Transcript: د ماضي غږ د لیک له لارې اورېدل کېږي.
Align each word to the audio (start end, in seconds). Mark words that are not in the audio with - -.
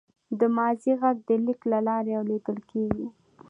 د 0.39 0.41
ماضي 0.55 0.91
غږ 1.01 1.17
د 1.27 1.29
لیک 1.45 1.61
له 1.71 1.79
لارې 1.87 2.13
اورېدل 2.19 2.57
کېږي. 2.71 3.07